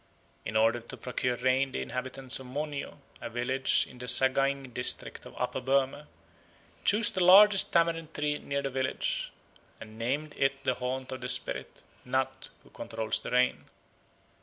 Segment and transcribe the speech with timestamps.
[0.45, 5.27] In order to procure rain the inhabitants of Monyo, a village in the Sagaing district
[5.27, 6.07] of Upper Burma,
[6.83, 9.31] chose the largest tamarind tree near the village
[9.79, 13.65] and named it the haunt of the spirit (nat) who controls the rain.